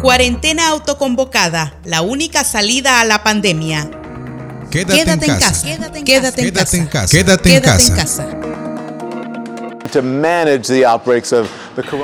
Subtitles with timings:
[0.00, 3.90] Cuarentena autoconvocada, la única salida a la pandemia.
[4.70, 5.66] Quédate, en, casa.
[5.66, 6.76] Quédate en Quédate casa.
[6.76, 7.16] en casa.
[7.16, 8.36] Quédate en casa.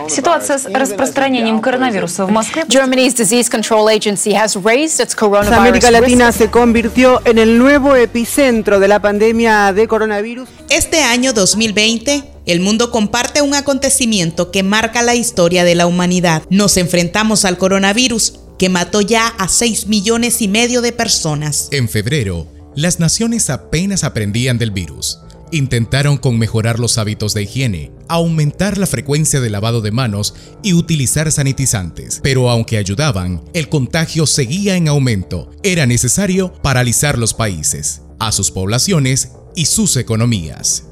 [0.09, 2.65] Ситуация с распространением коронавируса в Москве.
[2.69, 6.39] Germany's disease control agency has raised its coronavirus América Latina risk.
[6.39, 10.49] se convirtió en el nuevo epicentro de la pandemia de coronavirus.
[10.69, 16.44] Este año 2020, el mundo comparte un acontecimiento que marca la historia de la humanidad.
[16.50, 21.68] Nos enfrentamos al coronavirus, que mató ya a 6 millones y medio de personas.
[21.72, 25.20] En febrero, las naciones apenas aprendían del virus.
[25.52, 30.34] Intentaron con mejorar los hábitos de higiene, aumentar la frecuencia de lavado de manos
[30.64, 32.20] y utilizar sanitizantes.
[32.24, 35.52] Pero aunque ayudaban, el contagio seguía en aumento.
[35.64, 40.84] Era necesario paralizar los países, a sus poblaciones y sus economías.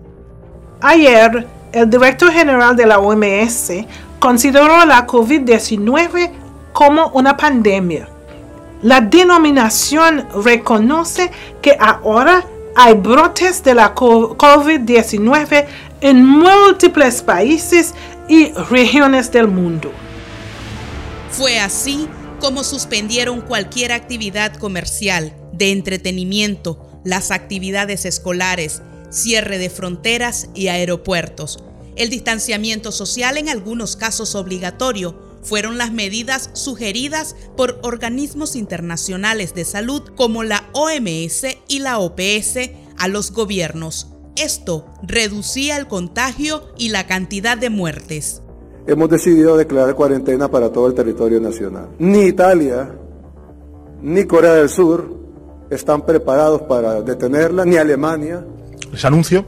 [0.81, 3.71] Ayer, el director general de la OMS
[4.19, 6.31] consideró la COVID-19
[6.73, 8.07] como una pandemia.
[8.81, 15.65] La denominación reconoce que ahora hay brotes de la co- COVID-19
[16.01, 17.93] en múltiples países
[18.27, 19.91] y regiones del mundo.
[21.31, 22.07] Fue así
[22.39, 28.81] como suspendieron cualquier actividad comercial, de entretenimiento, las actividades escolares,
[29.15, 31.59] cierre de fronteras y aeropuertos.
[31.95, 39.63] El distanciamiento social en algunos casos obligatorio fueron las medidas sugeridas por organismos internacionales de
[39.63, 44.07] salud como la OMS y la OPS a los gobiernos.
[44.35, 48.41] Esto reducía el contagio y la cantidad de muertes.
[48.87, 51.87] hemos decidido declarar cuarentena para todo el territorio nacional.
[51.97, 52.93] Ni Italia,
[54.01, 55.15] ni Corea del Sur
[55.69, 58.45] están preparados para detenerla, ni Alemania.
[58.91, 59.45] Les anuncio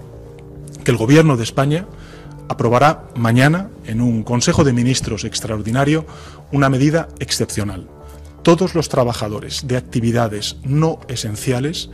[0.83, 1.85] que el Gobierno de España
[2.49, 6.05] aprobará mañana en un Consejo de Ministros extraordinario
[6.51, 7.87] una medida excepcional.
[8.41, 11.89] Todos los trabajadores de actividades no esenciales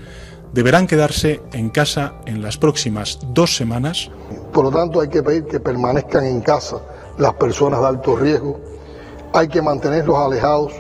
[0.53, 4.11] deberán quedarse en casa en las próximas dos semanas
[4.53, 6.77] Por lo tanto, hay que pedir que permanezcan en casa
[7.17, 8.59] las personas de alto riesgo.
[9.33, 10.73] Hay que mantenerlos alejados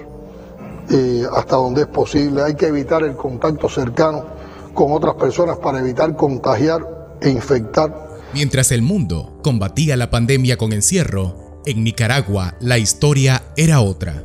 [0.91, 2.43] eh, hasta donde es posible.
[2.43, 4.25] Hay que evitar el contacto cercano
[4.73, 8.09] con otras personas para evitar contagiar e infectar.
[8.33, 14.23] Mientras el mundo combatía la pandemia con encierro, en Nicaragua la historia era otra.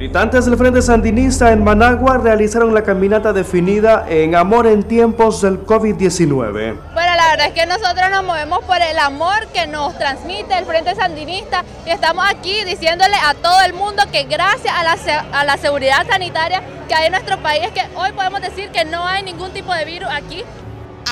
[0.00, 5.58] Militantes del Frente Sandinista en Managua realizaron la caminata definida en Amor en tiempos del
[5.66, 6.32] COVID-19.
[6.40, 10.64] Bueno, la verdad es que nosotros nos movemos por el amor que nos transmite el
[10.64, 15.12] Frente Sandinista y estamos aquí diciéndole a todo el mundo que gracias a la, se-
[15.12, 18.86] a la seguridad sanitaria que hay en nuestro país es que hoy podemos decir que
[18.86, 20.44] no hay ningún tipo de virus aquí.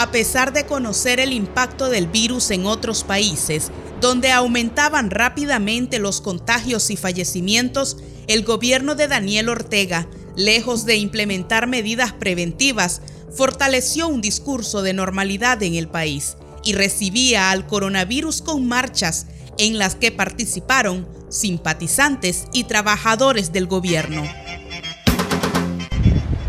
[0.01, 3.71] A pesar de conocer el impacto del virus en otros países,
[4.01, 10.07] donde aumentaban rápidamente los contagios y fallecimientos, el gobierno de Daniel Ortega,
[10.37, 13.01] lejos de implementar medidas preventivas,
[13.35, 19.79] fortaleció un discurso de normalidad en el país y recibía al coronavirus con marchas en
[19.79, 24.23] las que participaron simpatizantes y trabajadores del gobierno.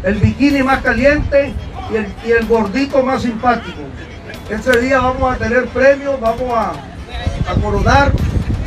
[0.03, 1.53] el bikini más caliente
[1.91, 3.81] y el, y el gordito más simpático.
[4.49, 6.71] Ese día vamos a tener premios, vamos a,
[7.47, 8.11] a coronar,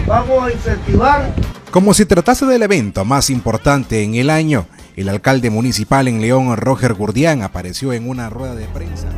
[0.06, 1.32] vamos a incentivar.
[1.72, 6.54] Como se tratase del evento más importante en el año, el alcalde municipal en León,
[6.54, 9.08] Roger Gurdián, apareció en una rueda de prensa.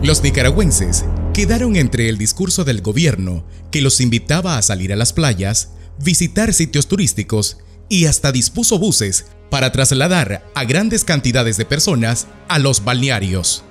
[0.00, 5.12] Los nicaragüenses quedaron entre el discurso del gobierno que los invitaba a salir a las
[5.12, 12.28] playas, visitar sitios turísticos y hasta dispuso buses para trasladar a grandes cantidades de personas
[12.46, 13.64] a los balnearios.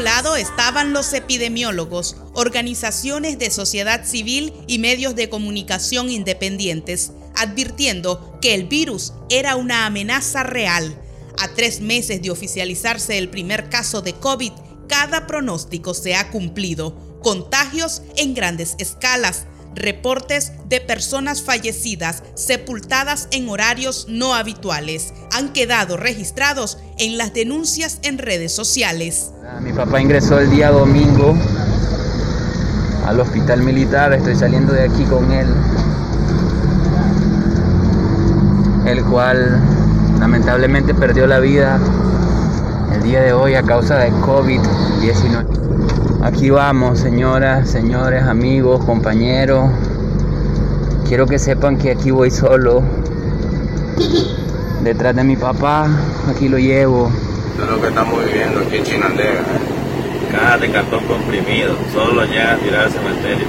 [0.00, 8.54] Lado estaban los epidemiólogos, organizaciones de sociedad civil y medios de comunicación independientes, advirtiendo que
[8.54, 10.96] el virus era una amenaza real.
[11.38, 14.52] A tres meses de oficializarse el primer caso de COVID,
[14.88, 16.96] cada pronóstico se ha cumplido.
[17.22, 25.96] Contagios en grandes escalas, reportes de personas fallecidas sepultadas en horarios no habituales han quedado
[25.96, 29.32] registrados en las denuncias en redes sociales.
[29.60, 31.36] Mi papá ingresó el día domingo
[33.06, 35.48] al hospital militar, estoy saliendo de aquí con él,
[38.86, 39.60] el cual
[40.20, 41.80] lamentablemente perdió la vida
[42.94, 46.09] el día de hoy a causa de COVID-19.
[46.22, 49.70] Aquí vamos, señoras, señores, amigos, compañeros.
[51.08, 52.82] Quiero que sepan que aquí voy solo.
[54.82, 55.88] Detrás de mi papá,
[56.28, 57.10] aquí lo llevo.
[57.52, 59.40] Esto es lo que estamos viviendo aquí en Chinandega.
[60.30, 63.46] cajas de cartón comprimido, solo lo llegan a tirar al cementerio.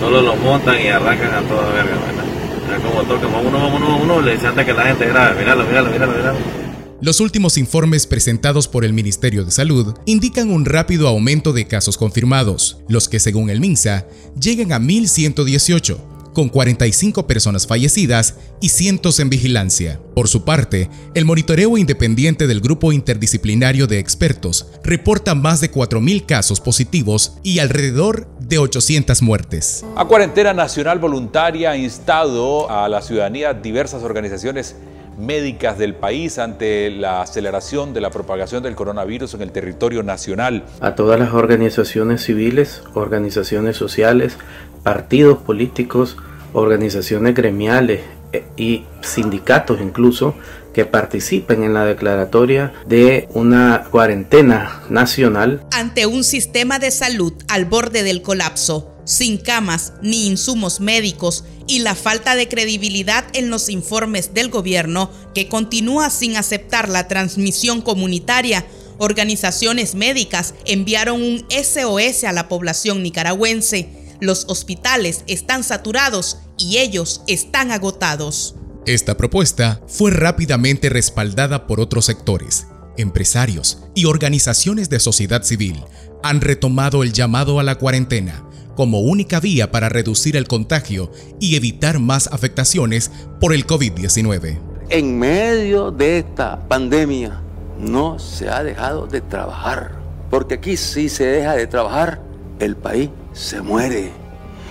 [0.00, 2.24] Solo lo montan y arrancan a toda verga, ¿verdad?
[2.70, 5.90] Ya como tocan, vámonos, vámonos, vámonos, le dicen antes que la gente grabe, míralo, míralo,
[5.90, 6.67] míralo, míralo.
[7.00, 11.96] Los últimos informes presentados por el Ministerio de Salud indican un rápido aumento de casos
[11.96, 14.08] confirmados, los que según el MINSA
[14.40, 15.96] llegan a 1.118,
[16.34, 20.00] con 45 personas fallecidas y cientos en vigilancia.
[20.16, 26.26] Por su parte, el monitoreo independiente del Grupo Interdisciplinario de Expertos reporta más de 4.000
[26.26, 29.84] casos positivos y alrededor de 800 muertes.
[29.94, 34.74] A Cuarentena Nacional Voluntaria ha instado a la ciudadanía diversas organizaciones
[35.18, 40.64] médicas del país ante la aceleración de la propagación del coronavirus en el territorio nacional.
[40.80, 44.38] A todas las organizaciones civiles, organizaciones sociales,
[44.82, 46.16] partidos políticos,
[46.52, 48.00] organizaciones gremiales
[48.32, 50.34] eh, y sindicatos incluso
[50.72, 55.62] que participen en la declaratoria de una cuarentena nacional.
[55.72, 61.80] Ante un sistema de salud al borde del colapso, sin camas ni insumos médicos y
[61.80, 67.82] la falta de credibilidad en los informes del gobierno que continúa sin aceptar la transmisión
[67.82, 68.66] comunitaria,
[68.96, 73.88] organizaciones médicas enviaron un SOS a la población nicaragüense.
[74.20, 78.56] Los hospitales están saturados y ellos están agotados.
[78.86, 82.66] Esta propuesta fue rápidamente respaldada por otros sectores.
[82.96, 85.84] Empresarios y organizaciones de sociedad civil
[86.22, 88.47] han retomado el llamado a la cuarentena
[88.78, 91.10] como única vía para reducir el contagio
[91.40, 93.10] y evitar más afectaciones
[93.40, 94.56] por el COVID-19.
[94.88, 97.40] En medio de esta pandemia
[97.76, 99.96] no se ha dejado de trabajar,
[100.30, 102.22] porque aquí si se deja de trabajar,
[102.60, 104.12] el país se muere.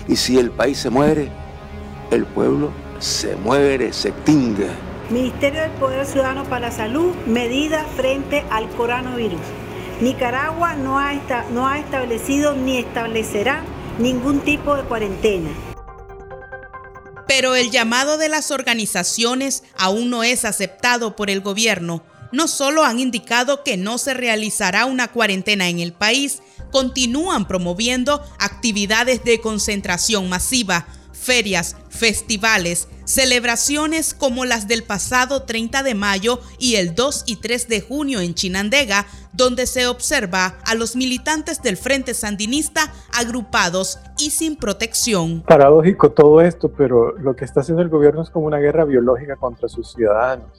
[0.07, 1.30] Y si el país se muere,
[2.10, 4.69] el pueblo se muere, se extingue.
[5.10, 9.42] Ministerio del Poder Ciudadano para la Salud, medidas frente al coronavirus.
[10.00, 13.63] Nicaragua no ha, esta, no ha establecido ni establecerá
[14.00, 15.50] ningún tipo de cuarentena.
[17.28, 22.04] Pero el llamado de las organizaciones aún no es aceptado por el gobierno.
[22.32, 26.40] No solo han indicado que no se realizará una cuarentena en el país,
[26.72, 35.96] continúan promoviendo actividades de concentración masiva, ferias, festivales, celebraciones como las del pasado 30 de
[35.96, 40.95] mayo y el 2 y 3 de junio en Chinandega, donde se observa a los
[40.95, 42.81] militantes del Frente Sandinista
[43.18, 45.44] agrupados y sin protección.
[45.48, 49.36] Paradójico todo esto, pero lo que está haciendo el gobierno es como una guerra biológica
[49.36, 50.51] contra sus ciudadanos,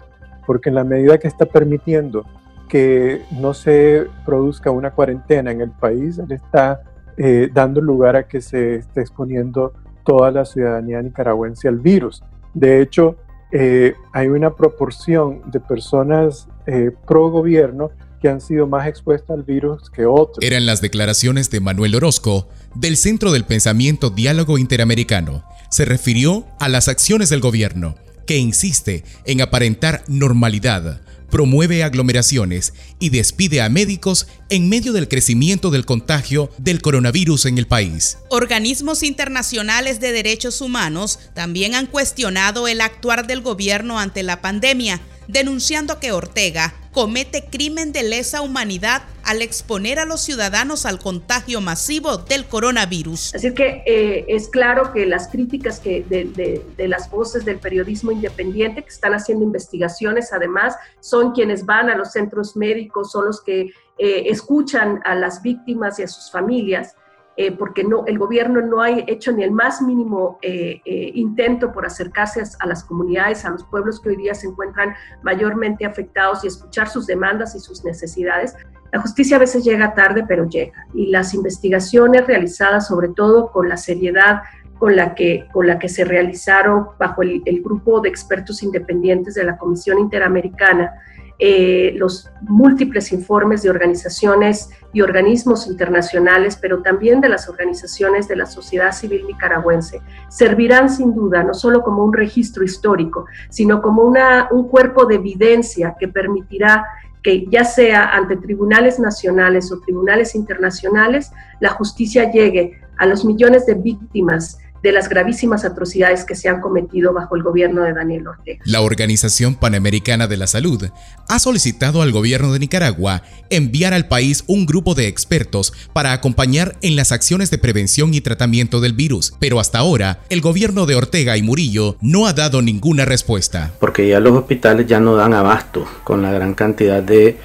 [0.46, 2.24] porque en la medida que está permitiendo
[2.68, 6.82] que no se produzca una cuarentena en el país, él está
[7.16, 9.72] eh, dando lugar a que se esté exponiendo
[10.04, 12.22] toda la ciudadanía nicaragüense al virus.
[12.54, 13.16] De hecho,
[13.50, 19.42] eh, hay una proporción de personas eh, pro gobierno que han sido más expuestas al
[19.42, 20.38] virus que otros.
[20.40, 25.44] Eran las declaraciones de Manuel Orozco del Centro del Pensamiento Diálogo Interamericano.
[25.70, 31.00] Se refirió a las acciones del gobierno, que insiste en aparentar normalidad,
[31.30, 37.58] promueve aglomeraciones y despide a médicos en medio del crecimiento del contagio del coronavirus en
[37.58, 38.18] el país.
[38.30, 45.00] Organismos internacionales de derechos humanos también han cuestionado el actuar del gobierno ante la pandemia,
[45.28, 51.60] denunciando que Ortega comete crimen de lesa humanidad al exponer a los ciudadanos al contagio
[51.60, 53.36] masivo del coronavirus.
[53.36, 58.82] Así que eh, es claro que las críticas que de, las voces del periodismo independiente
[58.82, 63.70] que están haciendo investigaciones, además, son quienes van a los centros médicos, son los que
[63.98, 66.96] eh, escuchan a las víctimas y a sus familias.
[67.40, 71.70] Eh, porque no, el gobierno no ha hecho ni el más mínimo eh, eh, intento
[71.70, 76.42] por acercarse a, las comunidades, a los pueblos que hoy día se encuentran mayormente afectados
[76.42, 78.56] y escuchar sus demandas y sus necesidades.
[78.92, 80.88] La justicia a veces llega tarde, pero llega.
[80.94, 84.42] Y las investigaciones realizadas, sobre todo con la seriedad
[84.80, 89.44] con la que, con la que se realizaron bajo el grupo de expertos independientes de
[89.44, 90.92] la Comisión Interamericana,
[91.40, 98.34] eh, los múltiples informes de organizaciones y organismos internacionales, pero también de las organizaciones de
[98.34, 104.02] la sociedad civil nicaragüense, servirán sin duda no solo como un registro histórico, sino como
[104.02, 106.84] un cuerpo de evidencia que permitirá
[107.22, 111.30] que ya sea ante tribunales nacionales o tribunales internacionales,
[111.60, 116.60] la justicia llegue a los millones de víctimas de las gravísimas atrocidades que se han
[116.60, 118.60] cometido bajo el gobierno de Daniel Ortega.
[118.64, 120.88] La Organización Panamericana de la Salud
[121.28, 126.76] ha solicitado al gobierno de Nicaragua enviar al país un grupo de expertos para acompañar
[126.82, 130.94] en las acciones de prevención y tratamiento del virus, pero hasta ahora el gobierno de
[130.94, 133.72] Ortega y Murillo no ha dado ninguna respuesta.
[133.80, 137.36] Porque ya los hospitales ya no dan abasto con la gran cantidad de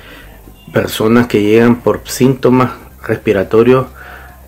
[0.71, 2.71] personas que llegan por síntomas
[3.05, 3.87] respiratorios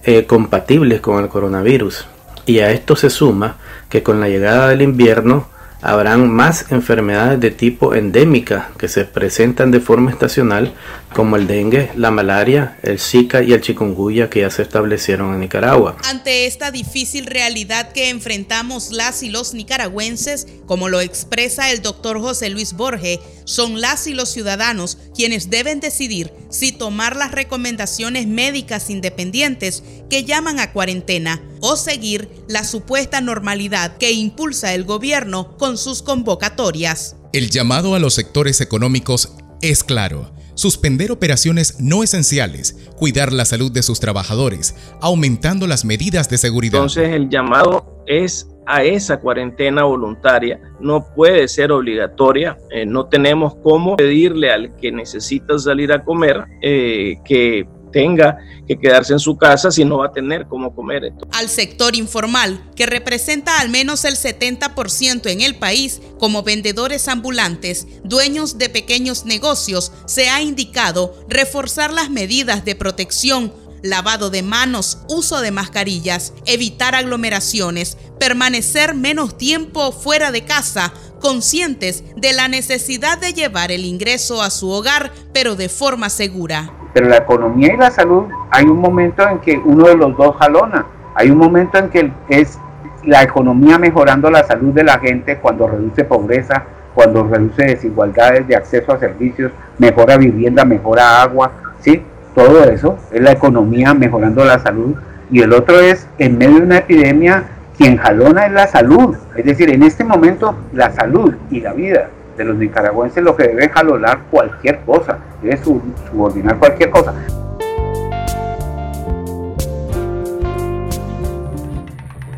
[0.03, 2.07] eh, compatibles con el coronavirus.
[2.45, 3.57] Y a esto se suma
[3.89, 5.47] que con la llegada del invierno
[5.85, 10.73] habrán más enfermedades de tipo endémica que se presentan de forma estacional
[11.13, 15.41] como el dengue, la malaria, el zika y el chikungunya que ya se establecieron en
[15.41, 15.95] Nicaragua.
[16.03, 22.19] Ante esta difícil realidad que enfrentamos las y los nicaragüenses, como lo expresa el doctor
[22.19, 28.25] José Luis Borge, son las y los ciudadanos quienes deben decidir si tomar las recomendaciones
[28.25, 35.57] médicas independientes que llaman a cuarentena o seguir la supuesta normalidad que impulsa el gobierno
[35.57, 37.17] con sus convocatorias.
[37.33, 40.31] El llamado a los sectores económicos es claro.
[40.53, 46.79] Suspender operaciones no esenciales, cuidar la salud de sus trabajadores, aumentando las medidas de seguridad.
[46.81, 50.59] Entonces el llamado es a esa cuarentena voluntaria.
[50.79, 52.57] No puede ser obligatoria.
[52.71, 58.77] Eh, no tenemos cómo pedirle al que necesita salir a comer eh, que tenga que
[58.77, 61.13] quedarse en su casa si no va a tener cómo comer.
[61.31, 67.87] Al sector informal, que representa al menos el 70% en el país, como vendedores ambulantes,
[68.03, 74.97] dueños de pequeños negocios, se ha indicado reforzar las medidas de protección lavado de manos,
[75.07, 83.19] uso de mascarillas, evitar aglomeraciones, permanecer menos tiempo fuera de casa, conscientes de la necesidad
[83.19, 86.84] de llevar el ingreso a su hogar, pero de forma segura.
[86.95, 90.33] Pero la economía y la salud, hay un momento en que uno de los dos
[90.37, 90.85] jalona.
[91.13, 92.57] Hay un momento en que es
[93.03, 98.55] la economía mejorando la salud de la gente cuando reduce pobreza, cuando reduce desigualdades de
[98.55, 102.01] acceso a servicios, mejora vivienda, mejora agua, ¿sí?
[102.33, 104.95] todo eso es la economía mejorando la salud
[105.29, 107.43] y el otro es en medio de una epidemia
[107.77, 112.07] quien jalona es la salud, es decir, en este momento la salud y la vida
[112.37, 117.13] de los nicaragüenses lo que debe jalonar cualquier cosa, debe subordinar cualquier cosa.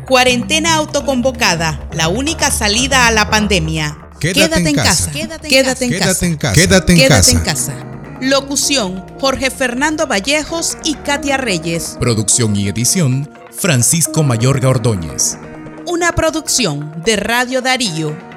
[0.06, 3.98] Cuarentena autoconvocada, la única salida a la pandemia.
[4.18, 5.12] Quédate, en, casa.
[5.12, 5.46] Quédate,
[5.84, 5.98] en,
[6.36, 6.54] casa.
[6.54, 7.74] Quédate en casa.
[8.20, 11.96] Locución, Jorge Fernando Vallejos y Katia Reyes.
[12.00, 15.38] Producción y edición, Francisco Mayorga Ordóñez.
[15.86, 18.27] Una producción de Radio Darío